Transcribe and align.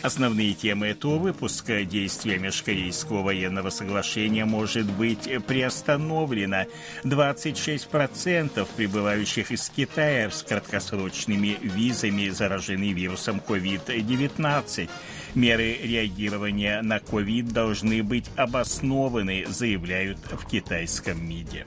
Основные 0.00 0.54
темы 0.54 0.86
этого 0.88 1.18
выпуска 1.18 1.84
действия 1.84 2.38
межкорейского 2.38 3.22
военного 3.22 3.70
соглашения 3.70 4.44
может 4.44 4.86
быть 4.92 5.28
приостановлено. 5.46 6.66
26% 7.02 8.68
прибывающих 8.76 9.50
из 9.50 9.68
Китая 9.68 10.30
с 10.30 10.44
краткосрочными 10.44 11.58
визами 11.60 12.28
заражены 12.28 12.92
вирусом 12.92 13.42
COVID-19. 13.46 14.88
Меры 15.34 15.76
реагирования 15.82 16.80
на 16.82 16.98
COVID 16.98 17.52
должны 17.52 18.04
быть 18.04 18.30
обоснованы, 18.36 19.46
заявляют 19.48 20.18
в 20.30 20.46
китайском 20.46 21.28
МИДе. 21.28 21.66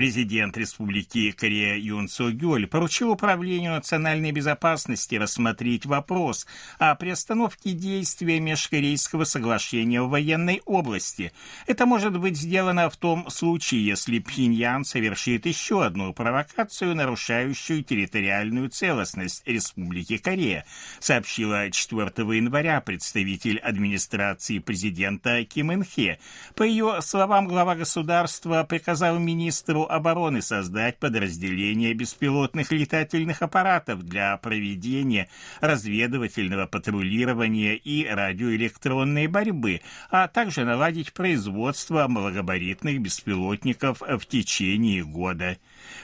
Президент 0.00 0.56
Республики 0.56 1.30
Корея 1.30 1.76
Юн 1.76 2.08
Су 2.08 2.32
Гёль 2.32 2.66
поручил 2.66 3.10
Управлению 3.10 3.72
национальной 3.72 4.32
безопасности 4.32 5.16
рассмотреть 5.16 5.84
вопрос 5.84 6.46
о 6.78 6.94
приостановке 6.94 7.72
действия 7.72 8.40
межкорейского 8.40 9.24
соглашения 9.24 10.00
в 10.00 10.08
военной 10.08 10.62
области. 10.64 11.32
Это 11.66 11.84
может 11.84 12.18
быть 12.18 12.38
сделано 12.38 12.88
в 12.88 12.96
том 12.96 13.28
случае, 13.28 13.84
если 13.84 14.20
Пхеньян 14.20 14.86
совершит 14.86 15.44
еще 15.44 15.84
одну 15.84 16.14
провокацию, 16.14 16.96
нарушающую 16.96 17.84
территориальную 17.84 18.70
целостность 18.70 19.42
Республики 19.44 20.16
Корея, 20.16 20.64
сообщила 20.98 21.70
4 21.70 22.06
января 22.38 22.80
представитель 22.80 23.58
администрации 23.58 24.60
президента 24.60 25.44
Ким 25.44 25.74
Ин 25.74 25.84
Хе. 25.84 26.18
По 26.54 26.62
ее 26.62 27.02
словам, 27.02 27.46
глава 27.46 27.74
государства 27.74 28.64
приказал 28.64 29.18
министру 29.18 29.89
обороны 29.90 30.42
создать 30.42 30.98
подразделение 30.98 31.92
беспилотных 31.94 32.72
летательных 32.72 33.42
аппаратов 33.42 34.02
для 34.02 34.36
проведения 34.36 35.28
разведывательного 35.60 36.66
патрулирования 36.66 37.76
и 37.76 38.06
радиоэлектронной 38.06 39.26
борьбы, 39.26 39.80
а 40.10 40.28
также 40.28 40.64
наладить 40.64 41.12
производство 41.12 42.06
малогабаритных 42.08 43.00
беспилотников 43.00 44.00
в 44.00 44.26
течение 44.26 45.04
года. 45.04 45.58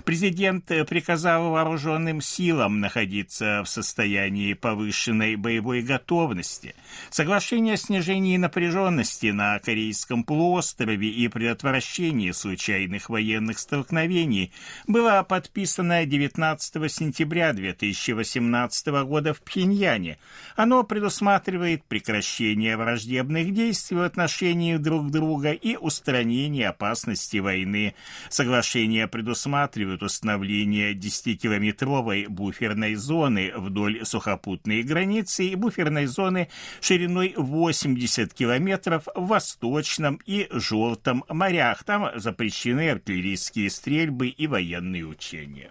Президент 0.05 0.67
приказал 0.67 1.51
вооруженным 1.51 2.21
силам 2.21 2.81
находиться 2.81 3.63
в 3.65 3.69
состоянии 3.69 4.55
повышенной 4.55 5.37
боевой 5.37 5.83
готовности. 5.83 6.75
Соглашение 7.11 7.75
о 7.75 7.77
снижении 7.77 8.37
напряженности 8.37 9.27
на 9.27 9.59
Корейском 9.59 10.25
полуострове 10.25 11.09
и 11.09 11.29
предотвращении 11.29 12.31
случайных 12.33 13.11
военных 13.11 13.59
столкновений 13.77 14.53
было 14.87 15.23
подписано 15.23 16.07
19 16.07 16.91
сентября 16.91 17.53
2018 17.53 18.87
года 19.05 19.35
в 19.35 19.43
Пхеньяне. 19.43 20.19
Оно 20.57 20.83
предусматривает 20.83 21.85
прекращение 21.85 22.79
враждебных 22.79 23.53
действий 23.53 23.99
в 23.99 24.03
отношении 24.03 24.77
друг 24.77 25.11
друга 25.11 25.53
и 25.53 25.77
устранение 25.77 26.69
опасности 26.69 27.37
войны. 27.37 27.95
Соглашение 28.31 29.09
предусматривает 29.09 30.03
установление 30.03 30.95
10-километровой 30.95 32.29
буферной 32.29 32.95
зоны 32.95 33.53
вдоль 33.55 34.07
сухопутной 34.07 34.83
границы 34.85 35.49
и 35.49 35.55
буферной 35.55 36.07
зоны 36.07 36.49
шириной 36.81 37.35
80 37.37 38.33
километров 38.33 39.07
в 39.15 39.27
Восточном 39.27 40.19
и 40.25 40.49
Желтом 40.51 41.25
морях. 41.29 41.85
Там 41.85 42.11
запрещены 42.15 42.91
артиллерийские 42.91 43.56
стрельбы 43.69 44.29
и 44.29 44.47
военные 44.47 45.05
учения. 45.05 45.71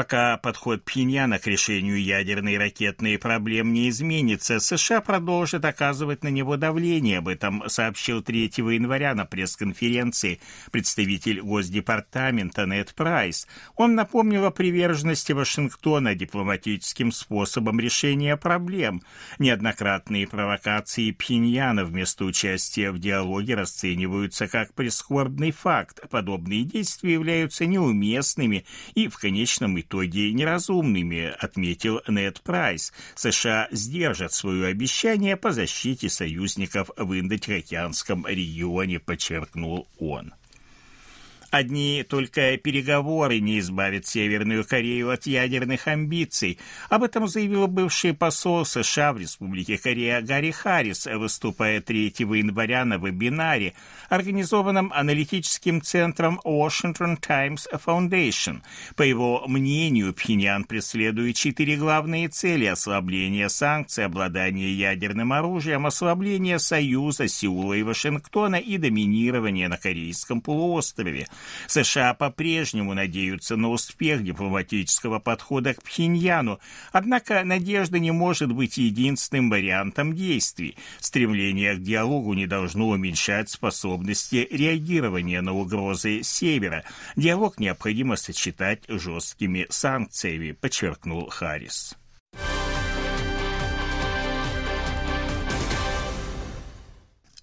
Пока 0.00 0.38
подход 0.38 0.82
Пхеньяна 0.82 1.38
к 1.38 1.46
решению 1.46 2.02
ядерной 2.02 2.54
и 2.54 2.56
ракетной 2.56 3.18
проблем 3.18 3.74
не 3.74 3.90
изменится, 3.90 4.58
США 4.58 5.02
продолжат 5.02 5.66
оказывать 5.66 6.24
на 6.24 6.28
него 6.28 6.56
давление. 6.56 7.18
Об 7.18 7.28
этом 7.28 7.64
сообщил 7.66 8.22
3 8.22 8.50
января 8.56 9.14
на 9.14 9.26
пресс-конференции 9.26 10.40
представитель 10.70 11.42
Госдепартамента 11.42 12.64
Нед 12.64 12.94
Прайс. 12.94 13.46
Он 13.76 13.94
напомнил 13.94 14.46
о 14.46 14.50
приверженности 14.50 15.32
Вашингтона 15.32 16.14
дипломатическим 16.14 17.12
способом 17.12 17.78
решения 17.78 18.38
проблем. 18.38 19.02
Неоднократные 19.38 20.26
провокации 20.26 21.10
Пхеньяна 21.10 21.84
вместо 21.84 22.24
участия 22.24 22.90
в 22.90 22.98
диалоге 22.98 23.54
расцениваются 23.54 24.48
как 24.48 24.72
прискорбный 24.72 25.50
факт. 25.50 26.00
Подобные 26.08 26.64
действия 26.64 27.12
являются 27.12 27.66
неуместными 27.66 28.64
и 28.94 29.06
в 29.06 29.18
конечном 29.18 29.78
итоге 29.78 29.89
неразумными, 29.98 31.34
отметил 31.38 32.00
Нед 32.08 32.40
Прайс. 32.42 32.92
США 33.14 33.68
сдержат 33.70 34.32
свое 34.32 34.66
обещание 34.66 35.36
по 35.36 35.52
защите 35.52 36.08
союзников 36.08 36.90
в 36.96 37.18
Индо-Тихоокеанском 37.18 38.26
регионе, 38.26 38.98
подчеркнул 38.98 39.88
он. 39.98 40.32
Одни 41.50 42.04
только 42.08 42.56
переговоры 42.58 43.40
не 43.40 43.58
избавят 43.58 44.06
Северную 44.06 44.64
Корею 44.64 45.10
от 45.10 45.26
ядерных 45.26 45.88
амбиций. 45.88 46.58
Об 46.88 47.02
этом 47.02 47.26
заявил 47.26 47.66
бывший 47.66 48.14
посол 48.14 48.64
США 48.64 49.12
в 49.12 49.18
Республике 49.18 49.76
Корея 49.76 50.20
Гарри 50.20 50.52
Харрис, 50.52 51.06
выступая 51.06 51.80
3 51.80 52.14
января 52.18 52.84
на 52.84 52.98
вебинаре, 52.98 53.74
организованном 54.08 54.92
аналитическим 54.94 55.82
центром 55.82 56.40
Washington 56.44 57.18
Times 57.20 57.66
Foundation. 57.84 58.62
По 58.94 59.02
его 59.02 59.44
мнению, 59.48 60.14
Пхеньян 60.14 60.62
преследует 60.62 61.34
четыре 61.34 61.76
главные 61.76 62.28
цели– 62.28 62.64
ослабление 62.66 63.48
санкций, 63.48 64.04
обладание 64.04 64.72
ядерным 64.72 65.32
оружием, 65.32 65.86
ослабление 65.86 66.60
союза 66.60 67.26
Сеула 67.26 67.74
и 67.74 67.82
Вашингтона 67.82 68.56
и 68.56 68.78
доминирование 68.78 69.66
на 69.66 69.78
Корейском 69.78 70.40
полуострове– 70.40 71.26
США 71.66 72.14
по-прежнему 72.14 72.94
надеются 72.94 73.56
на 73.56 73.68
успех 73.70 74.24
дипломатического 74.24 75.18
подхода 75.18 75.74
к 75.74 75.82
Пхеньяну, 75.82 76.60
однако 76.92 77.44
надежда 77.44 77.98
не 77.98 78.10
может 78.10 78.52
быть 78.52 78.78
единственным 78.78 79.50
вариантом 79.50 80.14
действий. 80.14 80.76
Стремление 80.98 81.74
к 81.74 81.82
диалогу 81.82 82.34
не 82.34 82.46
должно 82.46 82.88
уменьшать 82.88 83.50
способности 83.50 84.48
реагирования 84.50 85.40
на 85.40 85.52
угрозы 85.52 86.22
Севера. 86.22 86.84
Диалог 87.16 87.58
необходимо 87.58 88.16
сочетать 88.16 88.82
жесткими 88.88 89.66
санкциями, 89.70 90.52
подчеркнул 90.52 91.28
Харрис. 91.28 91.96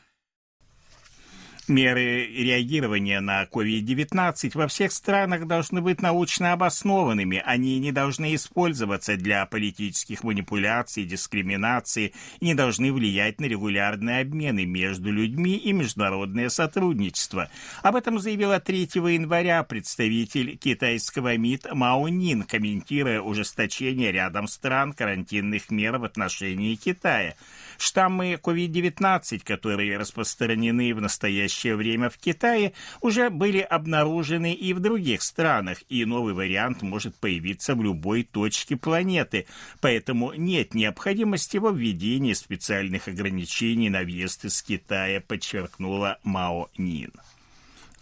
Меры 1.69 2.29
реагирования 2.29 3.21
на 3.21 3.43
COVID-19 3.43 4.53
во 4.55 4.69
всех 4.69 4.93
странах 4.93 5.49
должны 5.49 5.81
быть 5.81 6.01
научно 6.01 6.53
обоснованными. 6.53 7.43
Они 7.45 7.81
не 7.81 7.91
должны 7.91 8.37
использоваться 8.37 9.17
для 9.17 9.45
политических 9.47 10.23
манипуляций, 10.23 11.05
дискриминации 11.05 12.13
и 12.39 12.45
не 12.45 12.55
должны 12.55 12.93
влиять 12.93 13.41
на 13.41 13.47
регулярные 13.47 14.21
обмены 14.21 14.65
между 14.65 15.11
людьми 15.11 15.57
и 15.57 15.73
международное 15.73 16.51
сотрудничество. 16.51 17.51
Об 17.83 17.97
этом 17.97 18.21
заявила 18.21 18.61
3 18.61 18.89
января 18.95 19.61
представитель 19.65 20.57
китайского 20.57 21.37
МИД 21.37 21.73
Мао 21.73 22.07
Нин, 22.09 22.45
комментируя 22.45 23.21
ужесточение 23.21 24.13
рядом 24.13 24.47
стран 24.47 24.93
карантинных 24.93 25.73
мер 25.73 25.99
в 25.99 26.05
отношении 26.05 26.77
Китая. 26.77 27.35
Штаммы 27.77 28.39
COVID-19, 28.41 29.41
которые 29.45 29.99
распространены 29.99 30.95
в 30.95 31.01
настоящее 31.01 31.56
время 31.65 32.11
в 32.11 32.19
Китае, 32.19 32.73
уже 33.01 33.31
были 33.31 33.61
обнаружены 33.61 34.53
и 34.53 34.73
в 34.73 34.81
других 34.81 35.23
странах, 35.23 35.79
и 35.89 36.05
новый 36.05 36.35
вариант 36.35 36.83
может 36.83 37.17
появиться 37.17 37.75
в 37.75 37.83
любой 37.83 38.23
точке 38.23 38.77
планеты, 38.77 39.47
поэтому 39.81 40.33
нет 40.35 40.75
необходимости 40.75 41.57
во 41.57 41.71
введении 41.71 42.33
специальных 42.33 43.09
ограничений 43.09 43.91
на 43.91 44.03
въезд 44.03 44.45
из 44.45 44.63
Китая, 44.63 45.21
подчеркнула 45.21 46.19
Мао 46.23 46.69
Нин. 46.77 47.13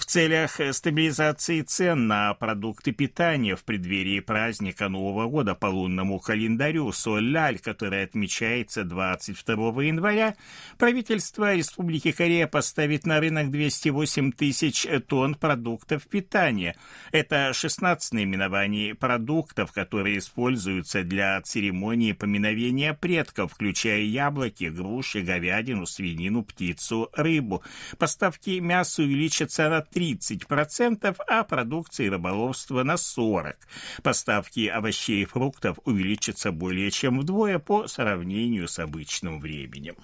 В 0.05 0.06
целях 0.06 0.61
стабилизации 0.73 1.62
цен 1.62 2.06
на 2.06 2.35
продукты 2.35 2.93
питания 2.93 3.56
в 3.56 3.65
преддверии 3.65 4.21
праздника 4.21 4.91
Нового 4.91 5.31
года 5.31 5.55
по 5.55 5.65
лунному 5.65 6.21
календарю 6.21 6.93
Соль-Лаль, 6.93 7.59
который 7.59 8.03
отмечается 8.03 8.85
22 8.85 9.83
января, 9.83 10.37
правительство 10.77 11.55
Республики 11.55 12.12
Корея 12.12 12.47
поставит 12.47 13.06
на 13.06 13.19
рынок 13.19 13.51
208 13.51 14.33
тысяч 14.33 14.87
тонн 15.09 15.37
продуктов 15.37 16.07
питания. 16.07 16.77
Это 17.11 17.55
16 17.55 18.12
наименований 18.12 18.95
продуктов, 18.95 19.73
которые 19.73 20.19
используются 20.19 21.03
для 21.03 21.41
церемонии 21.41 22.12
поминовения 22.12 22.93
предков, 22.93 23.55
включая 23.55 24.03
яблоки, 24.03 24.65
груши, 24.65 25.23
говядину, 25.23 25.87
свинину, 25.87 26.45
птицу, 26.45 27.09
рыбу. 27.15 27.62
Поставки 27.97 28.59
мяса 28.59 29.03
увеличатся 29.03 29.71
на 29.71 29.81
30%, 29.94 31.17
а 31.26 31.44
продукции 31.44 32.08
рыболовства 32.08 32.82
на 32.82 32.94
40%. 32.94 33.55
Поставки 34.02 34.67
овощей 34.67 35.23
и 35.23 35.26
фруктов 35.26 35.79
увеличатся 35.85 36.52
более 36.52 36.91
чем 36.91 37.20
вдвое 37.20 37.58
по 37.58 37.87
сравнению 37.87 38.69
с 38.69 38.79
обычным 38.79 39.41
временем. 39.41 39.96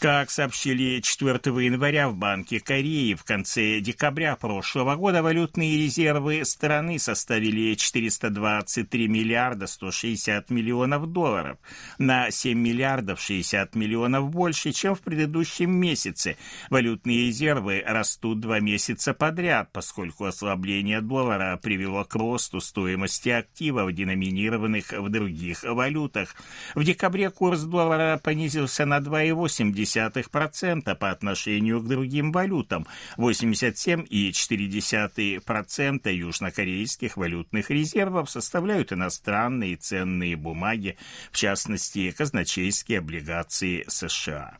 Как 0.00 0.30
сообщили 0.30 1.00
4 1.00 1.34
января 1.62 2.08
в 2.08 2.16
Банке 2.16 2.58
Кореи, 2.58 3.12
в 3.12 3.22
конце 3.22 3.80
декабря 3.80 4.34
прошлого 4.34 4.96
года 4.96 5.22
валютные 5.22 5.76
резервы 5.76 6.42
страны 6.46 6.98
составили 6.98 7.74
423 7.74 9.08
миллиарда 9.08 9.66
160 9.66 10.48
миллионов 10.48 11.12
долларов, 11.12 11.58
на 11.98 12.30
7 12.30 12.58
миллиардов 12.58 13.20
60 13.20 13.74
миллионов 13.74 14.30
больше, 14.30 14.72
чем 14.72 14.94
в 14.94 15.02
предыдущем 15.02 15.70
месяце. 15.70 16.38
Валютные 16.70 17.26
резервы 17.26 17.84
растут 17.86 18.40
два 18.40 18.58
месяца 18.58 19.12
подряд, 19.12 19.68
поскольку 19.70 20.24
ослабление 20.24 21.02
доллара 21.02 21.60
привело 21.62 22.04
к 22.04 22.14
росту 22.14 22.62
стоимости 22.62 23.28
активов, 23.28 23.92
деноминированных 23.92 24.92
в 24.92 25.10
других 25.10 25.62
валютах. 25.62 26.34
В 26.74 26.84
декабре 26.84 27.28
курс 27.28 27.64
доллара 27.64 28.18
понизился 28.24 28.86
на 28.86 28.96
2,8 28.96 29.89
0,8% 29.96 30.94
по 30.94 31.10
отношению 31.10 31.80
к 31.80 31.88
другим 31.88 32.32
валютам, 32.32 32.86
87,4% 33.16 36.12
южнокорейских 36.12 37.16
валютных 37.16 37.70
резервов 37.70 38.28
составляют 38.30 38.92
иностранные 38.92 39.76
ценные 39.76 40.36
бумаги, 40.36 40.98
в 41.32 41.36
частности, 41.36 42.10
казначейские 42.10 42.98
облигации 42.98 43.86
США. 43.88 44.58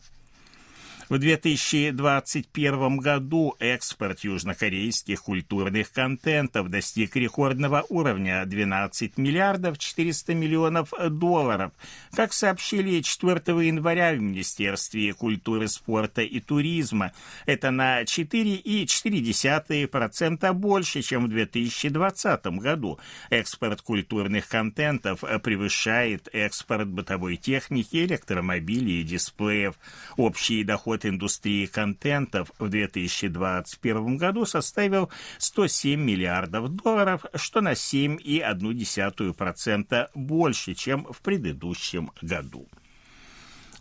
В 1.10 1.18
2021 1.18 2.96
году 2.98 3.56
экспорт 3.58 4.20
южнокорейских 4.20 5.24
культурных 5.24 5.90
контентов 5.90 6.68
достиг 6.68 7.16
рекордного 7.16 7.84
уровня 7.88 8.46
12 8.46 9.18
миллиардов 9.18 9.76
400 9.76 10.34
миллионов 10.34 10.92
долларов. 11.08 11.72
Как 12.12 12.32
сообщили 12.32 13.00
4 13.00 13.40
января 13.66 14.12
в 14.12 14.20
Министерстве 14.20 15.12
культуры, 15.12 15.66
спорта 15.66 16.22
и 16.22 16.38
туризма, 16.38 17.10
это 17.44 17.72
на 17.72 18.02
4,4% 18.02 20.52
больше, 20.52 21.02
чем 21.02 21.24
в 21.24 21.28
2020 21.30 22.46
году. 22.60 23.00
Экспорт 23.30 23.82
культурных 23.82 24.46
контентов 24.46 25.24
превышает 25.42 26.28
экспорт 26.32 26.86
бытовой 26.86 27.34
техники, 27.34 27.96
электромобилей 27.96 29.00
и 29.00 29.02
дисплеев. 29.02 29.74
Общий 30.16 30.62
доход 30.62 30.99
оборот 31.00 31.06
индустрии 31.06 31.66
контентов 31.66 32.50
в 32.58 32.68
2021 32.68 34.16
году 34.16 34.46
составил 34.46 35.10
107 35.38 36.00
миллиардов 36.00 36.70
долларов, 36.70 37.24
что 37.34 37.60
на 37.60 37.72
7,1% 37.72 40.08
больше, 40.14 40.74
чем 40.74 41.06
в 41.10 41.20
предыдущем 41.20 42.12
году 42.22 42.68